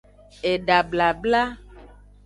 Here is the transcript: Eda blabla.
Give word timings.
Eda 0.51 0.77
blabla. 0.89 1.43